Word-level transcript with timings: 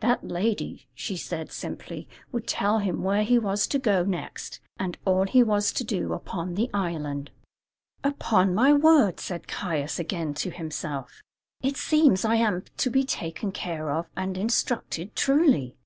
That 0.00 0.22
lady, 0.28 0.86
said 0.98 1.48
she 1.48 1.50
simply, 1.56 2.06
would 2.30 2.46
tell 2.46 2.80
him 2.80 3.02
where 3.02 3.22
he 3.22 3.38
was 3.38 3.66
to 3.68 3.78
go 3.78 4.04
next, 4.04 4.60
and 4.78 4.98
all 5.06 5.24
he 5.24 5.42
was 5.42 5.72
to 5.72 5.82
do 5.82 6.12
upon 6.12 6.56
the 6.56 6.68
island. 6.74 7.30
"Upon 8.04 8.54
my 8.54 8.74
word!" 8.74 9.18
said 9.18 9.48
Caius 9.48 9.98
again 9.98 10.34
to 10.34 10.50
himself, 10.50 11.22
"it 11.62 11.78
seems 11.78 12.22
I 12.22 12.34
am 12.34 12.64
to 12.76 12.90
be 12.90 13.02
taken 13.02 13.50
care 13.50 13.90
of 13.90 14.10
and 14.14 14.36
instructed, 14.36 15.16
truly." 15.16 15.78